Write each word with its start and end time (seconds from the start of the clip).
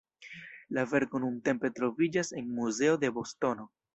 La 0.77 0.85
verko 0.93 1.21
nuntempe 1.25 1.71
troviĝas 1.81 2.33
en 2.41 2.49
muzeo 2.61 2.99
de 3.05 3.15
Bostono. 3.19 3.71